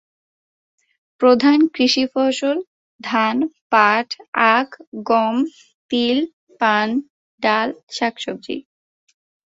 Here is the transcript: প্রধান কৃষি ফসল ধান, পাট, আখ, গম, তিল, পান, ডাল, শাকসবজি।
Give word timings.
প্রধান 1.21 1.59
কৃষি 1.75 2.03
ফসল 2.13 2.57
ধান, 2.99 3.35
পাট, 3.71 4.07
আখ, 4.55 4.69
গম, 5.09 5.35
তিল, 5.91 6.17
পান, 6.61 6.87
ডাল, 7.43 7.69
শাকসবজি। 7.97 8.57